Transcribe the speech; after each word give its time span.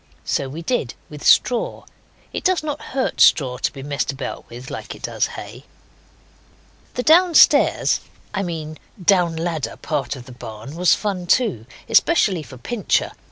So 0.25 0.49
we 0.49 0.63
did, 0.63 0.95
with 1.11 1.23
straw. 1.23 1.85
It 2.33 2.43
does 2.43 2.63
not 2.63 2.81
hurt 2.81 3.21
straw 3.21 3.59
to 3.59 3.71
be 3.71 3.83
messed 3.83 4.11
about 4.11 4.49
with 4.49 4.71
like 4.71 4.95
it 4.95 5.03
does 5.03 5.27
hay. 5.37 5.65
The 6.95 7.03
downstairs 7.03 7.99
I 8.33 8.41
mean 8.41 8.79
down 8.99 9.35
ladder 9.35 9.77
part 9.77 10.15
of 10.15 10.25
the 10.25 10.31
barn 10.31 10.75
was 10.75 10.95
fun 10.95 11.27
too, 11.27 11.67
especially 11.87 12.41
for 12.41 12.57
Pincher. 12.57 13.11